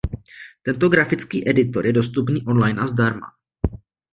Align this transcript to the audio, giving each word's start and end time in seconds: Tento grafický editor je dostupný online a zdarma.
Tento 0.61 0.89
grafický 0.89 1.49
editor 1.49 1.85
je 1.85 1.93
dostupný 1.93 2.41
online 2.49 2.81
a 2.81 2.87
zdarma. 2.89 3.33